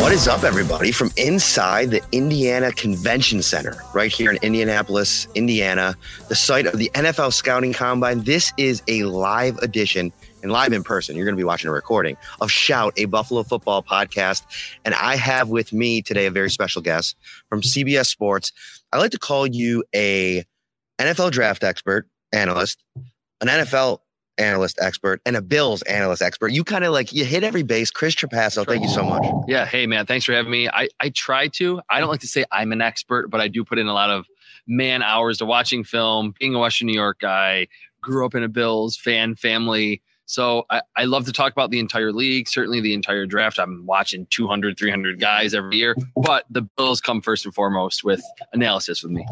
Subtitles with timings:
[0.00, 5.94] What is up, everybody, from inside the Indiana Convention Center, right here in Indianapolis, Indiana,
[6.28, 8.24] the site of the NFL Scouting Combine?
[8.24, 11.16] This is a live edition and live in person.
[11.16, 14.42] You're going to be watching a recording of Shout, a Buffalo football podcast.
[14.84, 17.16] And I have with me today a very special guest
[17.48, 18.52] from CBS Sports.
[18.92, 20.44] I like to call you a
[20.98, 22.82] NFL draft expert, analyst,
[23.40, 24.00] an NFL
[24.42, 26.52] analyst expert and a Bills analyst expert.
[26.52, 27.90] You kind of like you hit every base.
[27.90, 29.24] Chris Trapasso, thank you so much.
[29.46, 29.64] Yeah.
[29.64, 30.06] Hey, man.
[30.06, 30.68] Thanks for having me.
[30.68, 31.80] I, I try to.
[31.88, 34.10] I don't like to say I'm an expert, but I do put in a lot
[34.10, 34.26] of
[34.66, 37.68] man hours to watching film, being a Western New York guy,
[38.00, 40.02] grew up in a Bills fan family.
[40.32, 43.58] So I, I love to talk about the entire league, certainly the entire draft.
[43.58, 48.22] I'm watching 200, 300 guys every year, but the Bills come first and foremost with
[48.54, 49.26] analysis with me.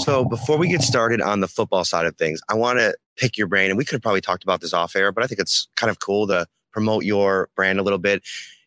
[0.00, 3.38] So before we get started on the football side of things, I want to pick
[3.38, 5.40] your brain, and we could have probably talked about this off air, but I think
[5.40, 8.22] it's kind of cool to promote your brand a little bit.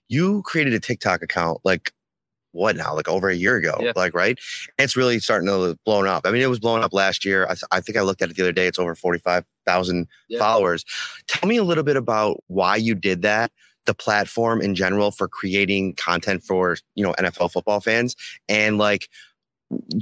[0.07, 1.91] You created a TikTok account like
[2.51, 3.91] what now, like over a year ago, Yeah.
[3.95, 4.39] like right?
[4.79, 6.25] It's really starting to blown up.
[6.25, 7.43] I mean, it was blown up last year.
[7.45, 8.65] I, th- I think I looked at it the other day.
[8.65, 10.39] It's over forty five thousand Yeah.
[10.39, 10.83] followers.
[11.27, 13.51] Tell me a little bit about why you did that,
[13.85, 18.15] the platform in general for creating content for you know NFL football fans,
[18.49, 19.09] and like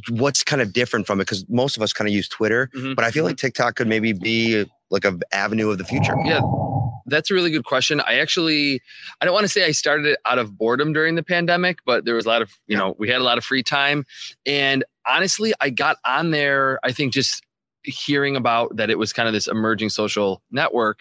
[0.09, 2.95] what's kind of different from it because most of us kind of use Twitter, Mhm.
[2.95, 6.14] but I feel like TikTok could maybe be like a avenue of the future.
[6.25, 6.41] Yeah,
[7.06, 8.02] that's a really good question.
[8.02, 8.81] I actually,
[9.22, 12.03] I don't want to say I started it out of boredom during the pandemic, but
[12.06, 14.06] there was a lot of, you know, we had a lot of free time.
[14.45, 17.41] And honestly, I got on there, I think just
[17.84, 21.00] hearing about that it was kind of this emerging social network.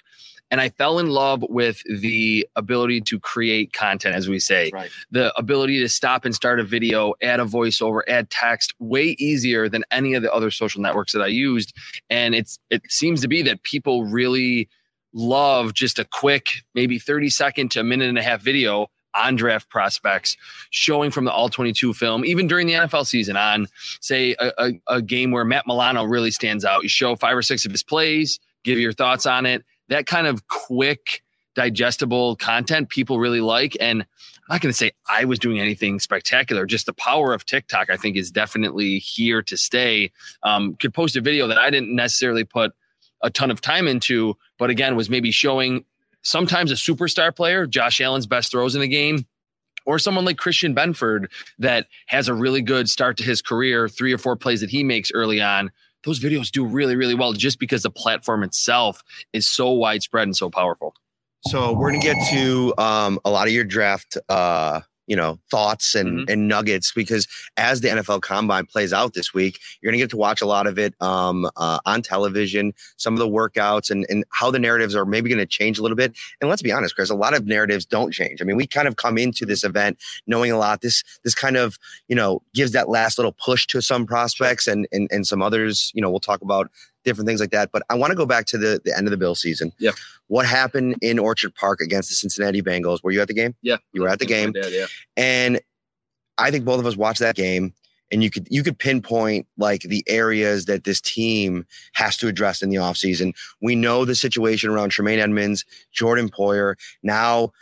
[0.51, 4.91] And I fell in love with the ability to create content, as we say Right.
[5.11, 9.69] the ability to stop and start a video, add a voiceover, add text way easier
[9.71, 11.73] than any of the other social networks that I used.
[12.11, 14.69] And it's it seems to be that people really
[15.15, 19.37] love just a quick, maybe 30 second to a minute and a half video on
[19.37, 20.37] draft prospects,
[20.71, 23.67] showing from the all 22 film, even during the NFL season on,
[24.01, 26.83] say, a, a, a game where Matt Milano really stands out.
[26.83, 29.65] You show five or six of his plays, give your thoughts on it.
[29.89, 31.23] That kind of quick,
[31.55, 33.77] digestible content people really like.
[33.81, 36.67] And I'm not going to say I was doing anything spectacular.
[36.67, 40.11] Just the power of TikTok, I think, is definitely here to stay.
[40.43, 42.73] Um, could post a video that I didn't necessarily put
[43.23, 45.85] a ton of time into, but again, was maybe showing
[46.23, 49.27] sometimes a superstar player, Josh Allen's best throws in the game,
[49.85, 51.27] or someone like Christian Benford
[51.59, 54.85] that has a really good start to his career, three or four plays that he
[54.85, 55.71] makes early on.
[56.05, 59.03] Those videos do really, really well just because the platform itself
[59.33, 60.95] is so widespread and so powerful.
[61.49, 65.95] So we're gonna get to um, a lot of your draft, uh, you know, thoughts
[65.95, 66.31] and Mhm.
[66.33, 67.27] and nuggets because
[67.57, 70.67] as the NFL Combine plays out this week, you're gonna get to watch a lot
[70.67, 74.95] of it um, uh, on television, some of the workouts and and how the narratives
[74.95, 76.13] are maybe gonna change a little bit.
[76.41, 78.41] And let's be honest, Chris, a lot of narratives don't change.
[78.41, 80.81] I mean, we kind of come into this event knowing a lot.
[80.83, 84.87] This this kind of you know gives that last little push to some prospects and
[84.93, 85.91] and and some others.
[85.95, 86.71] You know, we'll talk about
[87.05, 87.71] different things like that.
[87.73, 89.73] But I want to go back to the the end of the Bill season.
[89.79, 89.93] Yeah.
[90.29, 93.03] What happened in Orchard Park against the Cincinnati Bengals?
[93.03, 93.55] Were you at the game?
[93.63, 93.77] Yeah.
[93.93, 94.53] You were at the game.
[94.55, 94.87] Yeah, yeah.
[95.17, 95.61] And
[96.39, 97.75] I think both of us watched that game
[98.13, 102.63] and you could you could pinpoint like the areas that this team has to address
[102.63, 103.35] in the offseason.
[103.61, 107.53] We know the situation around Tremaine Edmunds, Jordan Poyer, now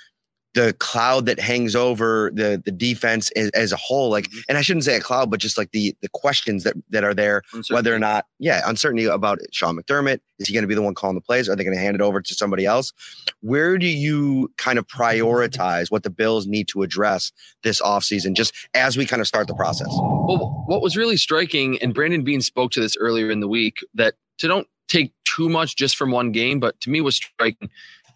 [0.54, 4.42] the cloud that hangs over the the defense as, as a whole like Mhm.
[4.48, 7.14] and I shouldn't say a cloud but just like the the questions that that are
[7.14, 10.18] there whether or not, yeah, uncertainty about Sean McDermott.
[10.40, 11.48] Is he going to be the one calling the plays?
[11.48, 12.92] Are they going to hand it over to somebody else?
[13.40, 17.30] Where do you kind of prioritize what the Bills need to address
[17.62, 19.88] this offseason, just as we kind of start the process?
[19.90, 23.84] Well, what was really striking, and Brandon Beane spoke to this earlier in the week,
[23.94, 27.68] that to don't take too much just from one game, but to me was striking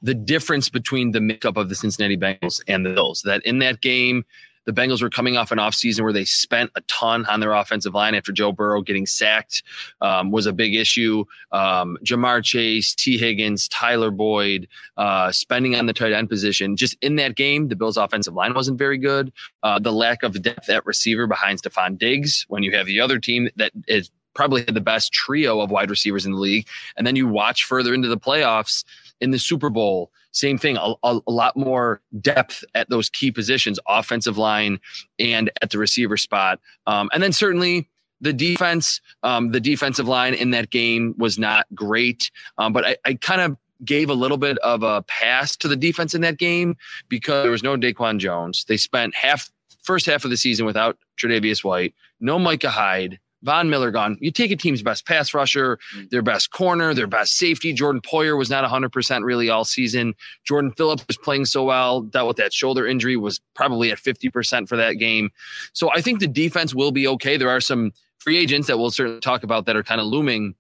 [0.04, 3.22] the difference between the makeup of the Cincinnati Bengals and the Bills.
[3.22, 4.24] That in that game,
[4.66, 7.94] the Bengals were coming off an offseason where they spent a ton on their offensive
[7.94, 9.62] line after Joe Burrow getting sacked
[10.02, 11.24] um, was a big issue.
[11.52, 14.68] Um, Ja'Marr Chase, Tee Higgins, Tyler Boyd,
[14.98, 16.76] uh, spending on the tight end position.
[16.76, 19.32] Just in that game, the Bills' offensive line wasn't very good.
[19.62, 23.18] Uh, the lack of depth at receiver behind Stefon Diggs when you have the other
[23.18, 26.66] team that is probably the best trio of wide receivers in the league.
[26.96, 28.84] And then you watch further into the playoffs
[29.20, 33.30] in the Super Bowl, same thing, a, a, a, lot more depth at those key
[33.30, 34.80] positions, offensive line
[35.18, 36.60] and at the receiver spot.
[36.86, 37.88] Um, and then certainly
[38.20, 42.30] the defense, um, the defensive line in that game was not great.
[42.58, 45.76] Um, but I, I kind of gave a little bit of a pass to the
[45.76, 46.76] defense in that game
[47.08, 48.64] because there was no DaQuan Jones.
[48.66, 49.50] They spent half
[49.82, 54.16] first half of the season without Tre'Davious White, no Micah Hyde, Von Miller gone.
[54.20, 56.10] You take a team's best pass rusher, mm.
[56.10, 57.72] their best corner, their best safety.
[57.72, 60.14] Jordan Poyer was not 100% really all season.
[60.44, 64.68] Jordan Phillips was playing so well, dealt with that shoulder injury, was probably at 50%
[64.68, 65.30] for that game.
[65.72, 67.36] So I think the defense will be okay.
[67.36, 70.54] There are some free agents that we'll certainly talk about that are kind of looming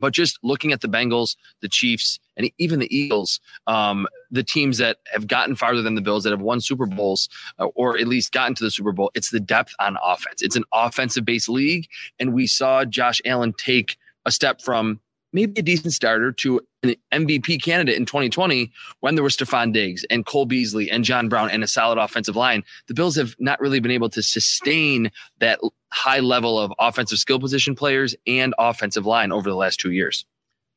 [0.00, 4.78] but just looking at the Bengals, the Chiefs, and even the Eagles, um, the teams
[4.78, 7.28] that have gotten farther than the Bills, that have won Super Bowls,
[7.58, 10.42] uh, or at least gotten to the Super Bowl, it's the depth on offense.
[10.42, 11.88] It's an offensive based league.
[12.18, 15.00] And we saw Josh Allen take a step from
[15.32, 20.04] maybe a decent starter to an MVP candidate in 2020 when there was Stefon Diggs
[20.10, 22.64] and Cole Beasley and John Brown and a solid offensive line.
[22.86, 25.10] The Bills have not really been able to sustain
[25.40, 25.60] that
[25.92, 30.24] high level of offensive skill position players and offensive line over the last two years.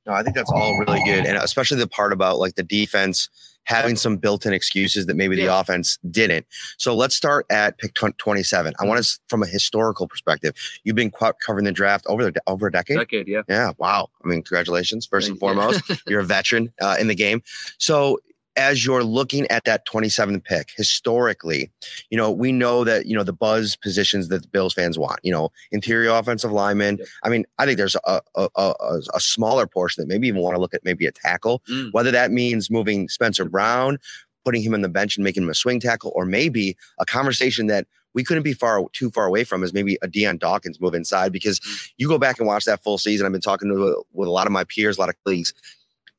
[0.06, 1.26] No, I think that's all really good.
[1.26, 3.30] And especially the part about like the defense
[3.66, 6.46] having some built-in excuses that maybe the offense didn't.
[6.78, 8.74] So let's start at pick 27.
[8.80, 12.68] I want to, from a historical perspective, you've been covering the draft over the, over
[12.68, 12.98] a decade.
[12.98, 13.44] Decade, yeah.
[13.48, 13.74] Yeah.
[13.78, 14.10] Wow.
[14.24, 15.06] I mean, congratulations.
[15.06, 17.44] First and foremost, you're a veteran uh, in the game.
[17.78, 18.20] So
[18.56, 21.72] as you're looking at that 27th pick historically,
[22.10, 25.20] you know, we know that, you know, the buzz positions that the Bills fans want,
[25.24, 26.98] you know, interior offensive lineman.
[26.98, 27.08] Yep.
[27.24, 28.74] I mean, I think there's a, a, a,
[29.14, 31.90] a, smaller portion that maybe even want to look at maybe a tackle, mm.
[31.94, 33.98] whether that means moving Spencer Brown,
[34.44, 37.68] putting him on the bench and making him a swing tackle, or maybe a conversation
[37.68, 40.96] that we couldn't be far too far away from is maybe a Dion Dawkins move
[40.96, 41.92] inside because mm.
[41.98, 43.26] you go back and watch that full season.
[43.26, 45.54] I've been talking to with a lot of my peers, a lot of colleagues.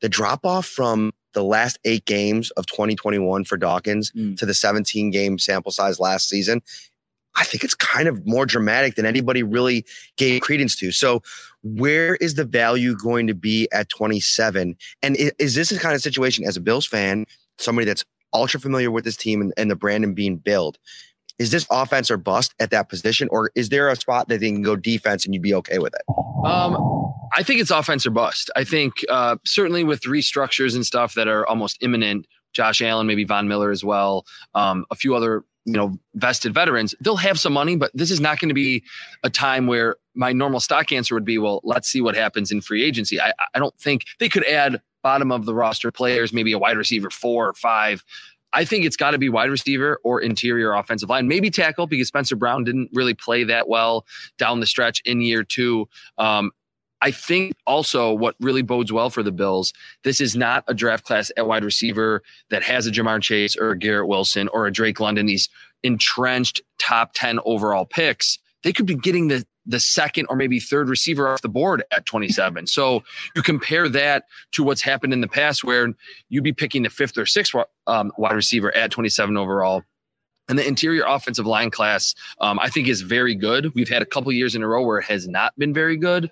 [0.00, 4.36] The drop off from the last eight games of 2021 for Dawkins mm.
[4.38, 6.62] to the 17 game sample size last season,
[7.36, 9.84] I think it's kind of more dramatic than anybody really
[10.16, 10.90] gave credence to.
[10.90, 11.22] So,
[11.62, 14.76] where is the value going to be at 27?
[15.02, 17.26] And is this a kind of situation as a Bills fan,
[17.58, 20.78] somebody that's ultra familiar with this team and, and the brand and being built?
[21.40, 24.50] Is this offense or bust at that position, or is there a spot that they
[24.52, 26.02] can go defense and you'd be okay with it?
[26.44, 26.76] Um,
[27.32, 28.50] I think it's offense or bust.
[28.56, 33.24] I think uh, certainly with restructures and stuff that are almost imminent, Josh Allen, maybe
[33.24, 37.54] Von Miller as well, um, a few other you know vested veterans, they'll have some
[37.54, 38.82] money, but this is not going to be
[39.22, 42.60] a time where my normal stock answer would be, well, let's see what happens in
[42.60, 43.18] free agency.
[43.18, 46.76] I, I don't think they could add bottom of the roster players, maybe a wide
[46.76, 48.04] receiver four or five.
[48.52, 52.08] I think it's got to be wide receiver or interior offensive line, maybe tackle because
[52.08, 54.06] Spencer Brown didn't really play that well
[54.38, 55.88] down the stretch in year two.
[56.18, 56.50] Um,
[57.02, 59.72] I think also what really bodes well for the Bills,
[60.04, 63.70] this is not a draft class at wide receiver that has a Ja'Marr Chase or
[63.70, 65.48] a Garrett Wilson or a Drake London, these
[65.82, 68.38] entrenched top 10 overall picks.
[68.62, 72.04] They could be getting the the second or maybe third receiver off the board at
[72.06, 72.66] 27.
[72.66, 73.02] So
[73.34, 75.94] you compare that to what's happened in the past where
[76.28, 77.54] you'd be picking the fifth or sixth
[77.86, 79.82] um, wide receiver at 27 overall.
[80.48, 83.72] And the interior offensive line class, um, I think, is very good.
[83.74, 86.30] We've had a couple years in a row where it has not been very good.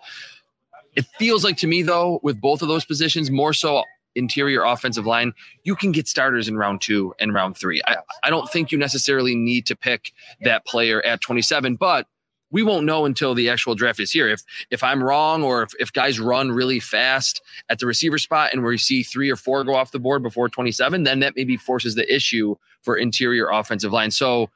[0.97, 3.85] It feels like to me, though, with both of those positions, more so
[4.17, 5.33] interior offensive line,
[5.63, 7.81] you can get starters in round two and round three.
[7.87, 12.09] I, I don't think you necessarily need to pick that player at 27, but
[12.51, 14.29] we won't know until the actual draft is here.
[14.29, 18.53] If if I'm wrong or if, if guys run really fast at the receiver spot
[18.53, 21.57] and we see three or four go off the board before 27, then that maybe
[21.57, 24.11] forces the issue for interior offensive line.
[24.11, 24.49] So a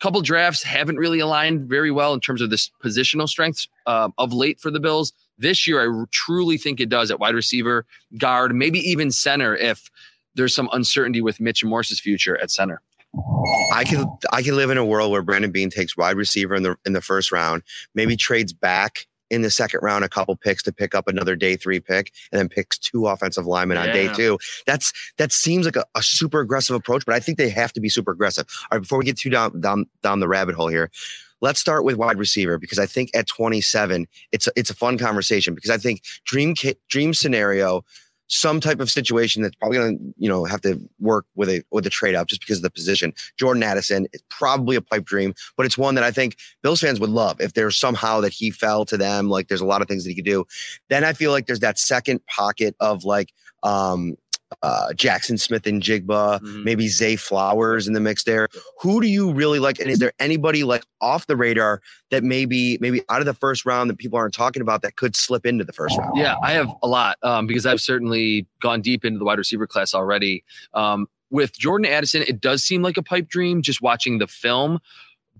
[0.00, 4.32] couple drafts haven't really aligned very well in terms of this positional strengths uh, of
[4.32, 5.12] late for the Bills.
[5.38, 7.84] This year, I truly think it does at wide receiver,
[8.18, 9.90] guard, maybe even center if
[10.34, 12.80] there's some uncertainty with Mitch Morse's future at center.
[13.72, 16.62] I can I can live in a world where Brandon Beane takes wide receiver in
[16.62, 17.62] the in the first round,
[17.94, 21.56] maybe trades back in the second round a couple picks to pick up another day
[21.56, 23.84] three pick, and then picks two offensive linemen yeah.
[23.84, 24.38] on day two.
[24.66, 27.80] That's that seems like a, a, super aggressive approach, but I think they have to
[27.80, 28.46] be super aggressive.
[28.70, 30.90] All right, before we get too down down down the rabbit hole here,
[31.44, 34.96] Let's start with wide receiver because I think at 27, it's a, it's a fun
[34.96, 36.54] conversation because I think dream
[36.88, 37.84] dream scenario,
[38.28, 41.62] some type of situation that's probably going to you know have to work with a
[41.70, 43.12] with a trade up just because of the position.
[43.38, 47.00] Jordan Addison is probably a pipe dream, but it's one that I think Bills fans
[47.00, 49.28] would love if there's somehow that he fell to them.
[49.28, 50.44] Like there's a lot of things that he could do.
[50.88, 54.16] Then I feel like there's that second pocket of like um
[54.62, 56.64] uh, Jaxon Smith-Njigba, Mhm.
[56.64, 58.48] maybe Zay Flowers in the mix there.
[58.80, 59.78] Who do you really like?
[59.80, 63.66] And is there anybody like off the radar that maybe maybe out of the first
[63.66, 66.16] round that people aren't talking about that could slip into the first round?
[66.16, 69.66] Yeah, I have a lot um, because I've certainly gone deep into the wide receiver
[69.66, 70.44] class already.
[70.72, 74.78] Um, with Jordan Addison, it does seem like a pipe dream just watching the film,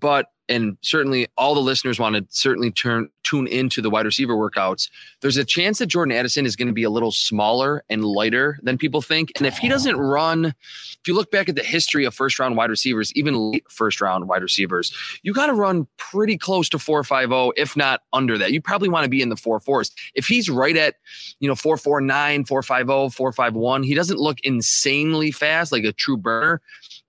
[0.00, 4.34] but and certainly all the listeners want to certainly turn tune into the wide receiver
[4.34, 4.90] workouts.
[5.22, 8.58] There's a chance that Jordan Addison is going to be a little smaller and lighter
[8.62, 12.04] than people think, and if he doesn't run, if you look back at the history
[12.04, 15.86] of first round wide receivers, even late first round wide receivers, you got to run
[15.96, 18.52] pretty close to 450, if not under that.
[18.52, 19.90] You probably want to be in the four fours.
[20.14, 20.96] If he's right at,
[21.40, 26.60] you know, 449, 450, 451, he doesn't look insanely fast like a true burner.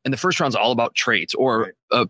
[0.04, 2.10] And the first round's all about traits, or a, a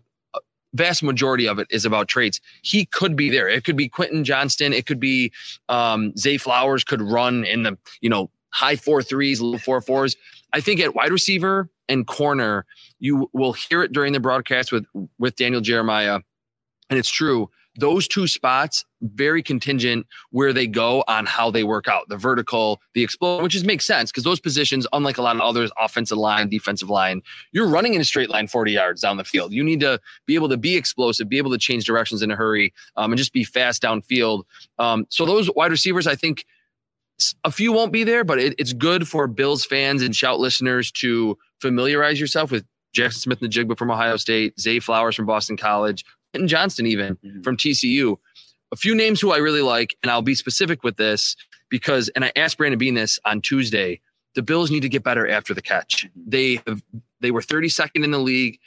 [0.76, 2.40] vast majority of it is about traits.
[2.62, 3.48] He could be there.
[3.48, 4.72] It could be Quentin Johnston.
[4.72, 5.32] It could be
[5.68, 10.16] um, Zay Flowers could run in the, you know, high four threes, low four fours.
[10.52, 12.64] I think at wide receiver and corner,
[12.98, 14.86] you will hear it during the broadcast with
[15.18, 16.20] with Daniel Jeremiah,
[16.88, 17.50] and it's true.
[17.78, 22.80] Those two spots very contingent where they go on how they work out the vertical,
[22.94, 26.18] the explode, which just makes sense because those positions, unlike a lot of others, offensive
[26.18, 29.52] line, defensive line, you're running in a straight line 40 yards down the field.
[29.52, 32.36] You need to be able to be explosive, be able to change directions in a
[32.36, 34.44] hurry, um, and just be fast downfield.
[34.78, 36.44] Um, so those wide receivers, I think
[37.44, 40.90] a few won't be there, but it, it's good for Bills fans and shout listeners
[40.92, 42.64] to familiarize yourself with
[42.96, 46.04] Jaxon Smith-Njigba from Ohio State, Zay Flowers from Boston College,
[46.46, 47.42] Johnston even mm-hmm.
[47.42, 48.16] from TCU.
[48.72, 51.36] A few names who I really like, and I'll be specific with this
[51.68, 54.00] because, and I asked Brandon Beane this on Tuesday.
[54.34, 56.06] The Bills need to get better after the catch.
[56.06, 56.30] Mm-hmm.
[56.30, 56.82] They have,
[57.20, 58.58] they were 32nd in the league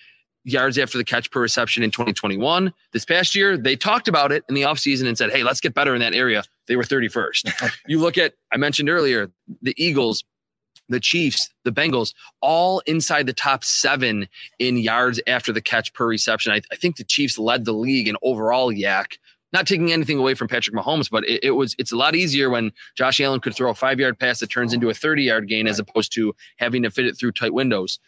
[0.45, 2.73] yards after the catch per reception in 2021.
[2.91, 5.73] This past year, they talked about it in the offseason and said, hey, let's get
[5.73, 6.43] better in that area.
[6.67, 7.71] They were 31st.
[7.87, 9.29] you look at, I mentioned earlier,
[9.61, 10.23] the Eagles,
[10.89, 14.27] the Chiefs, the Bengals, all inside the top seven
[14.57, 16.51] in yards after the catch per reception.
[16.51, 19.17] I, I think the Chiefs led the league in overall YAC.
[19.51, 22.51] Not taking anything away from Patrick Mahomes, but it, it was it's a lot easier
[22.51, 25.47] when Josh Allen could throw a five yard pass that turns into a 30 yard
[25.47, 27.99] gain as opposed to having to fit it through tight windows.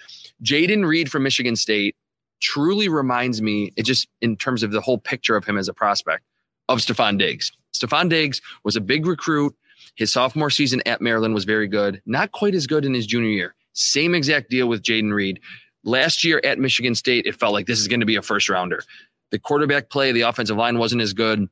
[0.44, 1.96] Jayden Reed from Michigan State
[2.42, 5.74] truly reminds me, it just in terms of the whole picture of him as a
[5.74, 6.24] prospect,
[6.70, 7.52] of Stefon Diggs.
[7.74, 9.56] Stefon Diggs was a big recruit.
[9.96, 13.30] His sophomore season at Maryland was very good, not quite as good in his junior
[13.30, 13.56] year.
[13.74, 15.40] Same exact deal with Jayden Reed.
[15.84, 18.50] Last year at Michigan State, it felt like this is going to be a first
[18.50, 18.84] rounder.
[19.32, 21.48] The quarterback play, the offensive line wasn't as good,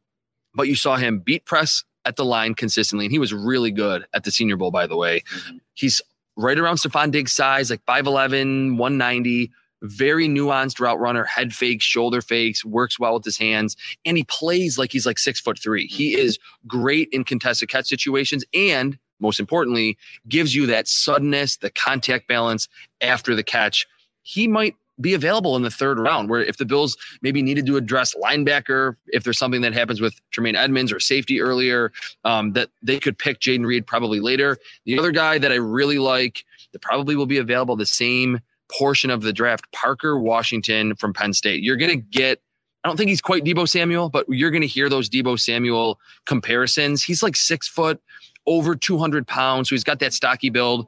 [0.53, 3.05] but you saw him beat press at the line consistently.
[3.05, 5.21] And he was really good at the Senior Bowl, by the way.
[5.21, 5.57] Mm-hmm.
[5.73, 6.01] He's
[6.35, 12.21] right around Stefon Diggs' size, like 5'11, 190 very nuanced route runner, head fakes, shoulder
[12.21, 15.87] fakes, works well with his hands, and he plays like he's like six foot three.
[15.87, 21.69] He is great in contested catch situations and most importantly, gives you that suddenness, the
[21.69, 22.67] contact balance
[23.01, 23.85] after the catch.
[24.23, 27.77] He might be available in the third round, where if the Bills maybe needed to
[27.77, 31.91] address linebacker, if there's something that happens with Tremaine Edmunds or safety earlier,
[32.25, 34.57] um, that they could pick Jayden Reed probably later.
[34.85, 36.43] The other guy that I really like
[36.73, 41.33] that probably will be available the same portion of the draft, Parker Washington from Penn
[41.33, 41.63] State.
[41.63, 42.41] You're going to get,
[42.83, 45.99] I don't think he's quite Deebo Samuel, but you're going to hear those Deebo Samuel
[46.25, 47.03] comparisons.
[47.03, 48.01] He's like six foot,
[48.45, 49.69] over 200 pounds.
[49.69, 50.87] So he's got that stocky build.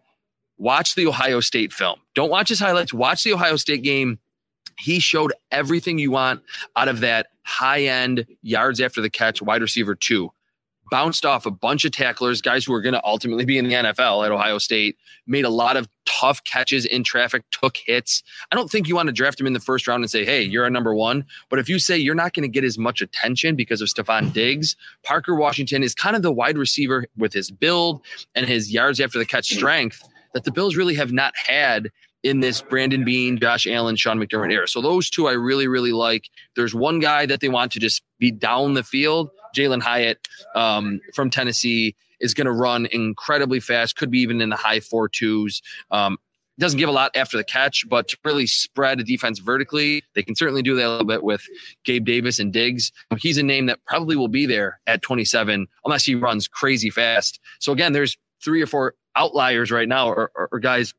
[0.58, 2.00] Watch the Ohio State film.
[2.14, 2.94] Don't watch his highlights.
[2.94, 4.20] Watch the Ohio State game.
[4.78, 6.42] He showed everything you want
[6.76, 10.32] out of that high end yards after the catch wide receiver two
[10.92, 13.74] bounced off a bunch of tacklers, guys who are going to ultimately be in the
[13.74, 15.88] NFL at Ohio State, made a lot of
[16.22, 18.22] tough catches in traffic, took hits.
[18.52, 20.42] I don't think you want to draft him in the first round and say, hey,
[20.44, 21.26] you're a number one.
[21.50, 24.32] But if you say you're not going to get as much attention because of Stefon
[24.32, 28.02] Diggs, Parker Washington is kind of the wide receiver with his build
[28.36, 31.90] and his yards after the catch strength that the Bills really have not had
[32.24, 34.68] in this Brandon Beane, Josh Allen, Sean McDermott era.
[34.68, 36.30] So those two I really, really like.
[36.56, 39.32] There's one guy that they want to just be down the field.
[39.56, 44.50] Jalin Hyatt um, from Tennessee is going to run incredibly fast, could be even in
[44.50, 45.62] the high four twos.
[45.92, 46.18] Um,
[46.60, 50.22] doesn't give a lot after the catch, but to really spread a defense vertically, they
[50.22, 51.44] can certainly do that a little bit with
[51.86, 52.92] Gabe Davis and Diggs.
[53.18, 57.40] He's a name that probably will be there at 27 unless he runs crazy fast.
[57.60, 60.94] So again, there's three or four outliers right now or, or, or guys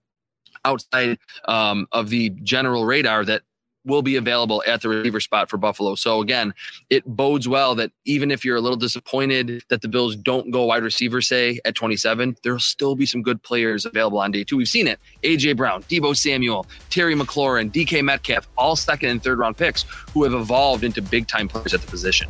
[0.64, 3.42] outside um, of the general radar that
[3.84, 5.94] will be available at the receiver spot for Buffalo.
[5.94, 6.54] So again,
[6.90, 10.64] it bodes well that even if you're a little disappointed that the Bills don't go
[10.66, 14.56] wide receiver, say at 27, there'll still be some good players available on day two.
[14.56, 15.00] We've seen it.
[15.22, 19.84] AJ Brown, Deebo Samuel, Terry McLaurin, DK Metcalf, all second and third round picks
[20.14, 22.28] who have evolved into big time players at the position.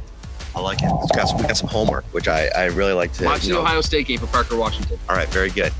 [0.54, 0.90] I like it.
[1.02, 3.25] It's got some, we got some homework, which I, I really like to.
[3.25, 4.99] Watch you the know- Ohio State game for Parker Washington.
[5.09, 5.73] All right, very good.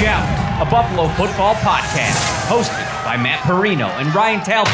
[0.00, 4.72] Shout, a Buffalo football podcast hosted by Matt Parrino and Ryan Talbot.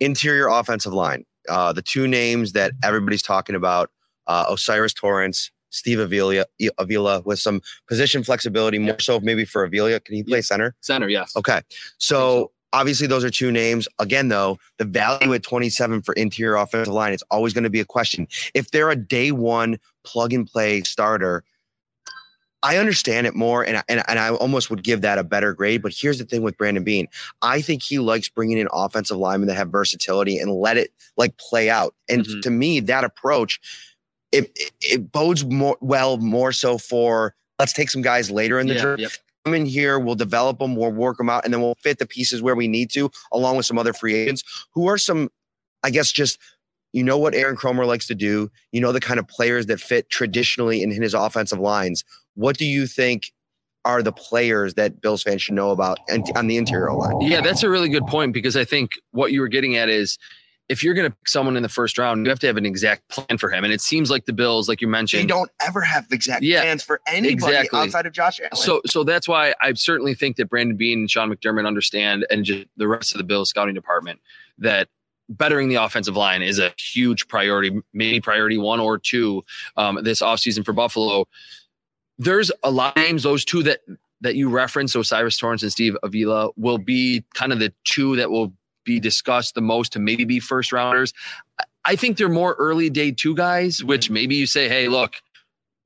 [0.00, 1.24] Interior offensive line.
[1.48, 3.90] Uh, the two names that everybody's talking about
[4.26, 6.44] uh, O'Cyrus Torrence, Steve Avila,
[6.78, 10.00] Avila with some position flexibility, more so maybe for Avila.
[10.00, 10.74] Can he play center?
[10.80, 11.34] Center, yes.
[11.36, 11.60] Okay.
[11.98, 13.88] So obviously those are two names.
[13.98, 17.80] Again, though, the value at 27 for interior offensive line, it's always going to be
[17.80, 18.26] a question.
[18.54, 21.44] If they're a day one plug and play starter,
[22.64, 25.82] I understand it more, and, and, and I almost would give that a better grade.
[25.82, 27.08] But here's the thing with Brandon Beane:
[27.42, 31.36] I think he likes bringing in offensive linemen that have versatility and let it like
[31.38, 31.94] play out.
[32.08, 32.42] And Mhm.
[32.42, 33.60] to me, that approach,
[34.30, 38.68] it, it, it bodes more well, more so for let's take some guys later in
[38.68, 39.10] the Yeah, draft yep.
[39.44, 42.06] Come in here, we'll develop them, we'll work them out, and then we'll fit the
[42.06, 45.30] pieces where we need to, along with some other free agents who are some,
[45.82, 46.38] I guess, just
[46.92, 48.50] you know what Aaron Kromer likes to do.
[48.70, 52.04] You know the kind of players that fit traditionally in his offensive lines.
[52.34, 53.32] What do you think
[53.84, 55.98] are the players that Bills fans should know about
[56.36, 57.20] on the interior line?
[57.20, 60.18] Yeah, that's a really good point because I think what you were getting at is
[60.72, 62.64] if you're going to pick someone in the first round, you have to have an
[62.64, 63.62] exact plan for him.
[63.62, 66.62] And it seems like the Bills, like you mentioned, They don't ever have exact Yeah,
[66.62, 67.78] plans for anybody exactly.
[67.78, 68.56] outside of Josh Allen.
[68.56, 72.42] So, so that's why I certainly think that Brandon Beane and Sean McDermott understand, and
[72.42, 74.18] just the rest of the Bills scouting department,
[74.56, 74.88] that
[75.28, 79.44] bettering the offensive line is a huge priority, maybe priority one or two
[79.76, 81.28] um, this offseason for Buffalo.
[82.16, 83.80] There's a lot of names; those two that
[84.22, 88.30] that you referenced, O'Cyrus Torrence and Steve Avila, will be kind of the two that
[88.30, 88.52] will
[88.84, 91.12] be discussed the most to maybe be first rounders.
[91.84, 94.14] I- think they're more early day two guys, which mm-hmm.
[94.14, 95.16] maybe you say, hey, look,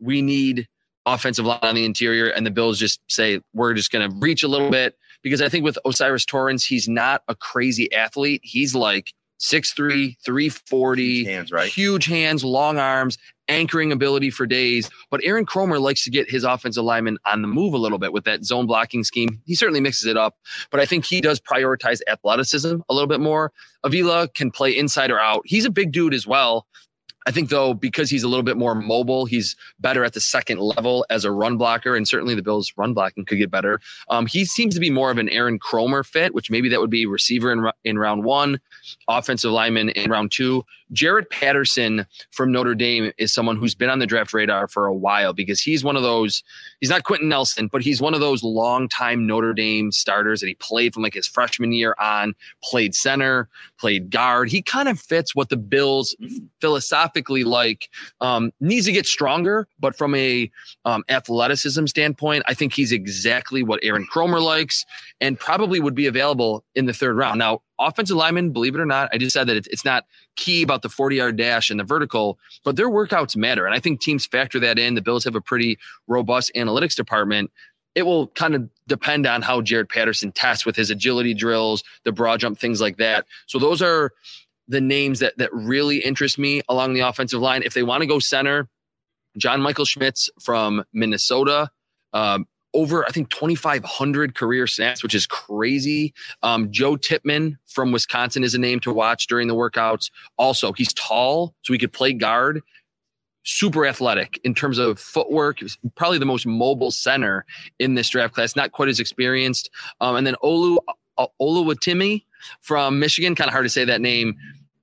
[0.01, 0.69] we need
[1.07, 4.43] offensive line on the interior, and the Bills just say we're just going to reach
[4.43, 8.41] a little bit because I think with O'Cyrus Torrence, he's not a crazy athlete.
[8.45, 11.69] He's like 6'3, 340, hands, right?
[11.69, 14.91] huge hands, long arms, anchoring ability for days.
[15.11, 18.13] But Aaron Kromer likes to get his offensive lineman on the move a little bit
[18.13, 19.41] with that zone blocking scheme.
[19.45, 20.37] He certainly mixes it up,
[20.71, 23.53] but I think he does prioritize athleticism a little bit more.
[23.85, 25.43] Avila can play inside or out.
[25.45, 26.67] He's a big dude as well.
[27.27, 30.61] I think though, because he's a little bit more mobile, he's better at the second
[30.61, 33.81] level as a run blocker, and certainly the Bills' run blocking could get better.
[34.09, 36.91] Um, he seems to be more of an Aaron Kromer fit, which maybe that would
[36.91, 38.61] be receiver in, in round one,
[39.09, 40.65] offensive lineman in round two.
[40.93, 44.95] Jarrett Patterson from Notre Dame is someone who's been on the draft radar for a
[44.95, 46.45] while because he's one of those.
[46.81, 50.55] He's not Quenton Nelson, but he's one of those longtime Notre Dame starters that he
[50.55, 52.35] played from like his freshman year on.
[52.63, 53.49] Played center,
[53.79, 54.49] played guard.
[54.49, 56.15] He kind of fits what the Bills
[57.45, 57.89] like.
[58.21, 60.51] Um, needs to get stronger, but from a
[60.85, 64.85] um, athleticism standpoint, I think he's exactly what Aaron Kromer likes,
[65.21, 67.39] and probably would be available in the third round.
[67.39, 70.05] Now, offensive lineman, believe it or not, I just said that it's, it's not
[70.37, 73.67] key about the 40 yard dash and the vertical, but their workouts matter.
[73.67, 74.95] And I think teams factor that in.
[74.95, 77.51] The Bills have a pretty robust analytics department.
[77.95, 82.13] It will kind of depend on how Jarrett Patterson tests with his agility drills, the
[82.13, 83.25] broad jump, things like that.
[83.47, 84.13] So those are
[84.69, 87.63] the names that that really interest me along the offensive line.
[87.63, 88.69] If they want to go center,
[89.37, 91.71] John Michael Schmitz from Minnesota,
[92.13, 96.13] um, over I think 2,500 career snaps, which is crazy.
[96.43, 100.11] Um, Joe Tippmann from Wisconsin is a name to watch during the workouts.
[100.37, 102.63] Also, he's tall, so he could play guard.
[103.45, 105.61] Super athletic in terms of footwork.
[105.95, 107.45] Probably the most mobile center
[107.79, 108.57] in this draft class.
[108.57, 109.71] Not quite as experienced.
[110.01, 110.79] Um, and then Olu
[111.41, 112.25] Oluwatimi
[112.61, 113.35] from Michigan.
[113.35, 114.37] Kind of hard to say that name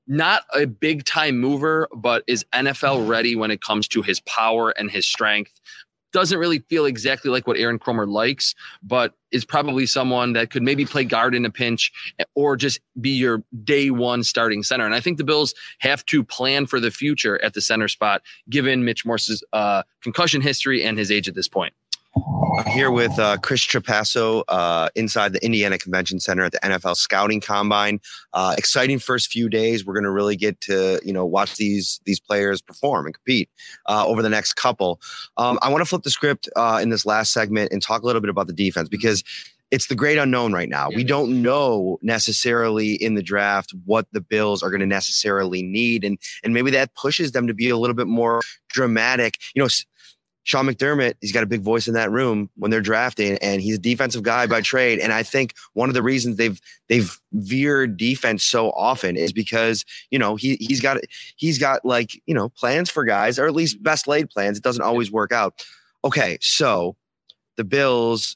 [0.07, 4.71] not a big time mover, but is NFL ready when it comes to his power
[4.71, 5.59] and his strength.
[6.11, 10.61] Doesn't really feel exactly like what Aaron Kromer likes, but is probably someone that could
[10.61, 11.91] maybe play guard in a pinch
[12.35, 14.85] or just be your day one starting center.
[14.85, 18.21] And I think the Bills have to plan for the future at the center spot,
[18.47, 21.73] given Mitch Morse's uh, concussion history and his age at this point.
[22.15, 26.95] I'm here with uh, Chris Trapasso uh, inside the Indiana Convention Center at the NFL
[26.95, 27.99] Scouting Combine.
[28.33, 29.85] Uh, exciting first few days.
[29.85, 33.49] We're going to really get to you know watch these these players perform and compete
[33.87, 35.01] uh, over the next couple.
[35.37, 38.05] Um, I want to flip the script uh, in this last segment and talk a
[38.05, 39.23] little bit about the defense because
[39.71, 40.89] it's the great unknown right now.
[40.89, 46.03] We don't know necessarily in the draft what the Bills are going to necessarily need,
[46.03, 49.37] and and maybe that pushes them to be a little bit more dramatic.
[49.55, 49.69] You know.
[50.45, 53.75] Sean McDermott, he's got a big voice in that room when they're drafting, and he's
[53.75, 54.99] a defensive guy by trade.
[54.99, 59.85] And I think one of the reasons they've they've veered defense so often is because
[60.11, 60.97] you know he he's got
[61.37, 64.57] he's got like you know plans for guys, or at least best laid plans.
[64.57, 65.65] It doesn't always work out.
[66.03, 66.97] Okay, so
[67.55, 68.35] the Bills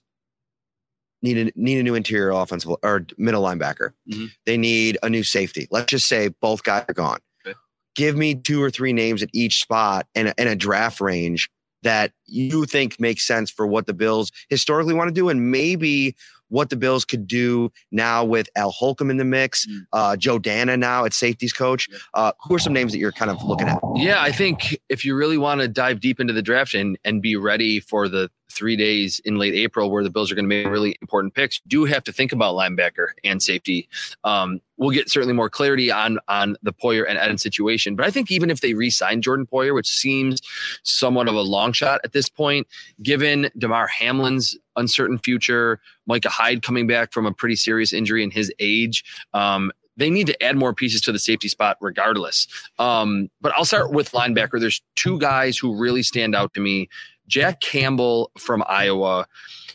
[1.21, 3.91] need a need a new interior offensive or middle linebacker.
[4.09, 4.31] Mhm.
[4.45, 5.67] They need a new safety.
[5.71, 7.19] Let's just say both guys are gone.
[7.45, 7.57] Okay.
[7.95, 11.49] Give me two or three names at each spot and a, and a draft range
[11.83, 16.15] that you think makes sense for what the Bills historically want to do, and maybe
[16.49, 19.79] what the Bills could do now with Al Holcomb in the mix, Mm.
[19.91, 21.89] uh, Joe Danna now at safeties coach.
[22.13, 23.79] Uh, who are some names that you're kind of looking at?
[23.95, 27.21] Yeah, I think if you really want to dive deep into the draft and, and
[27.21, 30.49] be ready for the three days in late April where the Bills are going to
[30.49, 33.87] make really important picks, do have to think about linebacker and safety.
[34.23, 38.11] Um, we'll get certainly more clarity on on the Poyer and Eden situation, but I
[38.11, 40.41] think even if they re-sign Jordan Poyer, which seems
[40.83, 42.67] somewhat of a long shot at this point,
[43.01, 48.31] given Damar Hamlin's uncertain future, Micah Hyde coming back from a pretty serious injury in
[48.31, 52.47] his age, um, they need to add more pieces to the safety spot regardless.
[52.79, 54.59] Um, but I'll start with linebacker.
[54.59, 56.87] There's two guys who really stand out to me.
[57.27, 59.27] Jack Campbell from Iowa.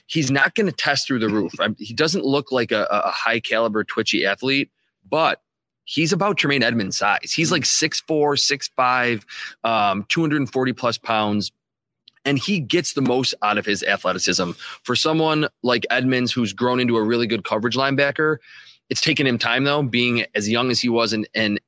[0.06, 1.52] He's not going to test through the roof.
[1.60, 4.70] I- He doesn't look like a, a high caliber, twitchy athlete,
[5.08, 5.40] but
[5.84, 7.32] he's about Tremaine Edmunds' size.
[7.32, 8.36] He's like 6'4,
[8.78, 9.24] 6'5,
[9.68, 11.52] um, 240 plus pounds.
[12.24, 14.52] And he gets the most out of his athleticism.
[14.84, 18.36] For someone like Edmunds, who's grown into a really good coverage linebacker,
[18.90, 21.60] it's taken him time though, being as young as he was and, and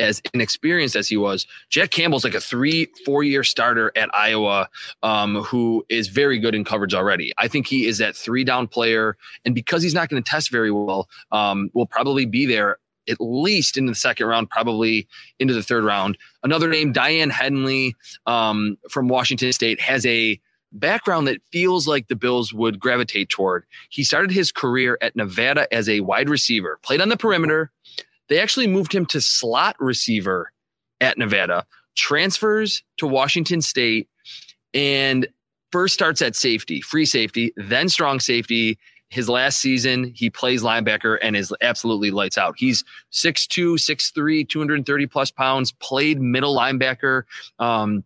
[0.00, 1.46] as inexperienced as he was.
[1.68, 4.68] Jack Campbell's like a three, four year starter at Iowa,
[5.02, 7.32] um, who is very good in coverage already.
[7.38, 9.16] I think he is that three down player.
[9.44, 13.16] And because he's not going to test very well, um, will probably be there at
[13.20, 15.08] least in the second round, probably
[15.38, 16.16] into the third round.
[16.42, 20.40] Another name, Daiyan Henley um, from Washington State, has a
[20.72, 23.64] background that feels like the Bills would gravitate toward.
[23.88, 27.72] He started his career at Nevada as a wide receiver, played on the perimeter.
[28.30, 30.52] They actually moved him to slot receiver
[31.00, 31.66] at Nevada,
[31.96, 34.08] transfers to Washington State,
[34.72, 35.26] and
[35.72, 38.78] first starts at safety, free safety, then strong safety.
[39.08, 42.54] His last season, he plays linebacker and is absolutely lights out.
[42.56, 47.24] He's 6'2, 6'3, 230 plus pounds, played middle linebacker.
[47.58, 48.04] Um,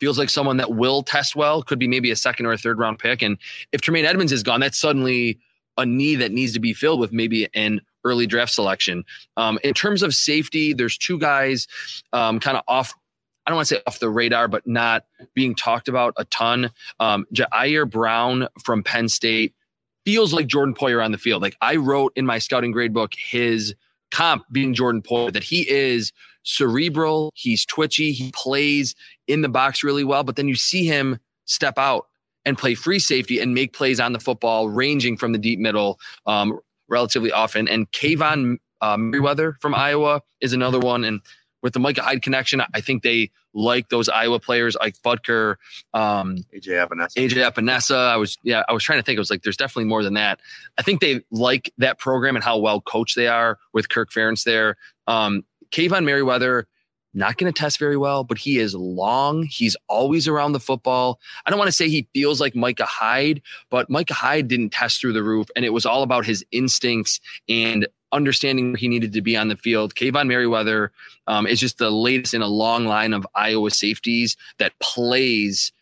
[0.00, 2.78] feels like someone that will test well, could be maybe a second or a third
[2.78, 3.22] round pick.
[3.22, 3.38] And
[3.72, 5.38] if Tremaine Edmunds is gone, that's suddenly
[5.78, 9.04] a need that needs to be filled with maybe an early draft selection.
[9.36, 11.66] Um, in terms of safety, there's two guys
[12.12, 12.94] um, kind of off.
[13.46, 16.70] I don't want to say off the radar, but not being talked about a ton.
[16.98, 19.54] Um, Ji'Ayir Brown from Penn State
[20.04, 21.42] feels like Jordan Poyer on the field.
[21.42, 23.74] Like I wrote in my scouting grade book, his
[24.10, 26.12] comp being Jordan Poyer, that he is
[26.44, 28.94] cerebral, he's twitchy, he plays
[29.26, 32.06] in the box really well, but then you see him step out
[32.44, 35.98] and play free safety and make plays on the football, ranging from the deep middle
[36.26, 36.58] um,
[36.94, 37.68] relatively often.
[37.68, 41.04] And Kaevon uh, Merriweather from Iowa is another one.
[41.04, 41.20] And
[41.62, 45.56] with the Micah Hyde connection, I think they like those Iowa players, like Butker,
[45.92, 47.14] um, AJ Epenesa.
[47.16, 47.96] AJ Epenesa.
[47.96, 49.16] I was, yeah, I was trying to think.
[49.16, 50.38] It was like, there's definitely more than that.
[50.78, 54.44] I think they like that program and how well coached they are with Kirk Ferentz
[54.44, 54.76] there.
[55.08, 56.68] Um, Kaevon Merriweather,
[57.14, 59.44] not going to test very well, but he is long.
[59.44, 61.20] He's always around the football.
[61.46, 65.00] I don't want to say he feels like Micah Hyde, but Micah Hyde didn't test
[65.00, 69.12] through the roof, and it was all about his instincts and understanding where he needed
[69.12, 69.94] to be on the field.
[69.94, 70.92] Kaevon Merriweather
[71.26, 75.72] um, is just the latest in a long line of Iowa safeties that plays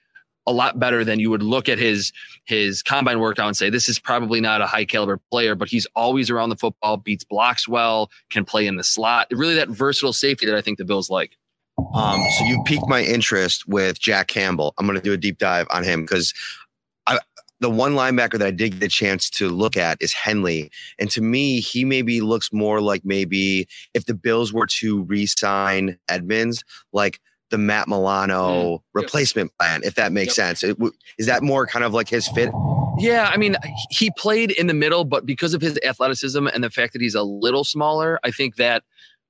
[0.46, 2.12] a lot better than you would look at his
[2.44, 5.86] his combine workout and say this is probably not a high caliber player, but he's
[5.94, 9.28] always around the football, beats blocks well, can play in the slot.
[9.30, 11.36] Really, that versatile safety that I think the Bills like.
[11.94, 14.74] Um, so you piqued my interest with Jack Campbell.
[14.78, 16.34] I'm going to do a deep dive on him because
[17.06, 17.18] I,
[17.60, 21.10] the one linebacker that I did get a chance to look at is Henley, and
[21.12, 26.64] to me, he maybe looks more like maybe if the Bills were to re-sign Edmunds,
[26.92, 27.20] like
[27.52, 30.58] the Matt Milano Mm, replacement plan, if that makes Yep.
[30.58, 30.60] sense.
[30.62, 32.50] W- Is that more kind of like his fit?
[32.98, 33.56] Yeah, I mean,
[33.90, 37.14] he played in the middle, but because of his athleticism and the fact that he's
[37.14, 38.82] a little smaller, I think that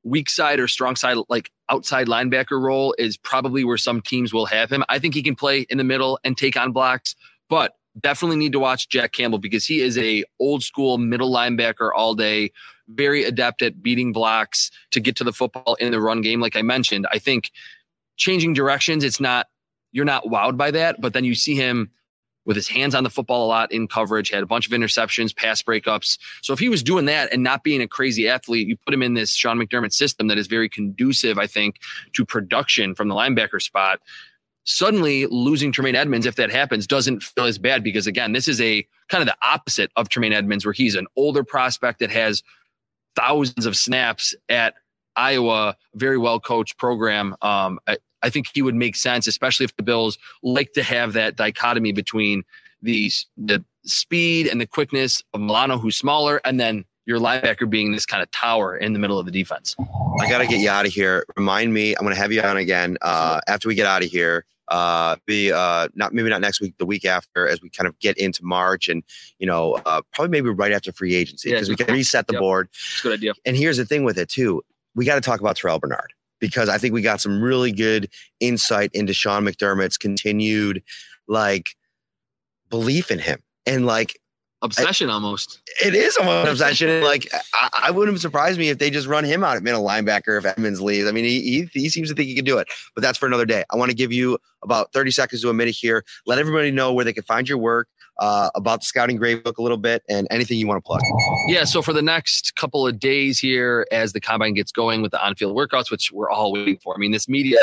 [0.04, 4.46] weak side or strong side, like outside linebacker role, is probably where some teams will
[4.46, 4.84] have him.
[4.88, 7.14] I think he can play in the middle and take on blocks,
[7.48, 11.90] but definitely need to watch Jack Campbell because he is a old school middle linebacker
[11.94, 12.50] all day,
[12.88, 16.40] very adept at beating blocks to get to the football in the run game.
[16.40, 17.50] Like I mentioned, I think
[18.16, 19.46] changing directions, it's not
[19.92, 21.90] you're not wowed by that, but then you see him
[22.44, 25.34] with his hands on the football a lot in coverage, had a bunch of interceptions,
[25.34, 26.18] pass breakups.
[26.42, 29.02] So if he was doing that and not being a crazy athlete, you put him
[29.02, 31.78] in this Sean McDermott system that is very conducive, I think,
[32.14, 34.00] to production from the linebacker spot.
[34.64, 38.60] Suddenly losing Tremaine Edmunds, if that happens, doesn't feel as bad because again, this is
[38.60, 42.42] a kind of the opposite of Tremaine Edmunds, where he's an older prospect that has
[43.14, 44.74] thousands of snaps at
[45.16, 47.34] Iowa, very well coached program.
[47.42, 51.12] Um, I, I think he would make sense, especially if the Bills like to have
[51.14, 52.44] that dichotomy between
[52.80, 57.90] the the speed and the quickness of Milano, who's smaller, and then your linebacker being
[57.90, 59.74] this kind of tower in the middle of the defense.
[60.20, 61.24] I got to get you out of here.
[61.36, 64.08] Remind me, I'm going to have you on again uh, after we get out of
[64.10, 64.44] here.
[64.68, 67.98] uh, be uh, not maybe not next week, the week after, as we kind of
[67.98, 69.02] get into March, and
[69.38, 72.34] you know, uh, probably maybe right after free agency Yeah, because we can reset the
[72.34, 72.40] Yep.
[72.40, 72.68] board.
[72.72, 73.32] It's a good idea.
[73.44, 74.62] And here's the thing with it too,
[74.94, 78.08] we got to talk about Terrel Bernard because I think we got some really good
[78.40, 80.82] insight into Sean McDermott's continued
[81.28, 81.66] like
[82.68, 84.18] belief in him, and like
[84.62, 85.60] Obsession almost.
[85.84, 87.02] it is almost an obsession.
[87.02, 90.38] Like I, I wouldn't surprise me if they just run him out at middle linebacker
[90.38, 91.08] if Edmunds leaves.
[91.08, 93.26] I mean, he, he he seems to think he can do it, but that's for
[93.26, 93.64] another day.
[93.70, 96.04] I want to give you about 30 seconds to a minute here.
[96.26, 99.58] Let everybody know where they can find your work, uh, about the scouting grade book
[99.58, 101.00] a little bit, and anything you want to plug.
[101.48, 105.10] Yeah, so for the next couple of days here, as the combine gets going with
[105.10, 106.94] the on-field workouts, which we're all waiting for.
[106.94, 107.58] I mean, this media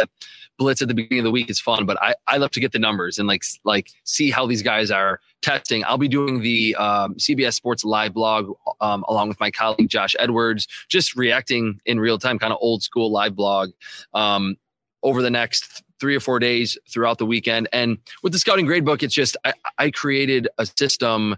[0.58, 2.72] blitz at the beginning of the week is fun, but I, I love to get
[2.72, 5.84] the numbers and like like see how these guys are testing.
[5.86, 10.16] I'll be doing the um, CBS Sports live blog um, along with my colleague Josh
[10.20, 13.72] Edwards, just reacting in real time, kind of old school live blog
[14.14, 14.58] um,
[15.04, 17.68] over the next three or four days throughout the weekend.
[17.74, 21.36] And with the scouting grade book, it's just I, I created a system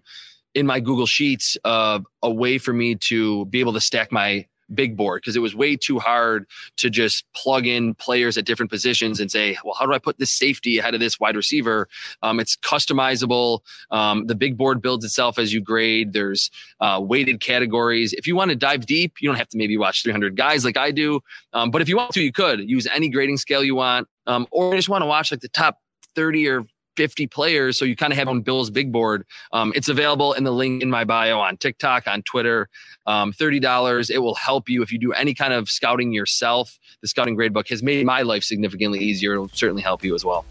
[0.53, 4.45] in my Google Sheets of a way for me to be able to stack my
[4.73, 8.71] big board because it was way too hard to just plug in players at different
[8.71, 11.87] positions and say, well, how do I put this safety ahead of this wide receiver?
[12.21, 13.59] Um, it's customizable.
[13.91, 16.13] Um, the big board builds itself as you grade.
[16.13, 18.13] There's uh, weighted categories.
[18.13, 20.77] If you want to dive deep, you don't have to maybe watch 300 guys like
[20.77, 21.21] I do.
[21.53, 24.47] Um, but if you want to, you could use any grading scale you want, um,
[24.51, 25.77] or just want to watch like the top
[26.15, 26.65] 30 or
[27.01, 27.79] 50 players.
[27.79, 29.25] So you kind of have on Bill's big board.
[29.53, 32.69] Um, it's available in the link in my bio on TikTok, on Twitter.
[33.07, 34.11] Um, $30.
[34.11, 36.77] It will help you if you do any kind of scouting yourself.
[37.01, 39.33] The scouting grade book has made my life significantly easier.
[39.33, 40.45] It'll certainly help you as well.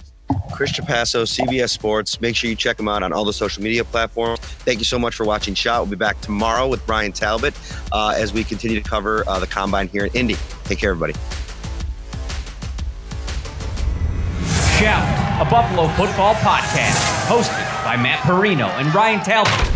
[0.52, 2.20] Chris Trapasso, CBS Sports.
[2.20, 4.40] Make sure you check him out on all the social media platforms.
[4.40, 5.82] Thank you so much for watching Shout.
[5.82, 7.54] We'll be back tomorrow with Brian Talbot
[7.92, 10.36] uh, as we continue to cover uh, the combine here in Indy.
[10.64, 11.14] Take care, everybody.
[14.80, 15.04] Shout,
[15.38, 19.69] a Buffalo football podcast, hosted by Matt Parrino and Ryan Talbot.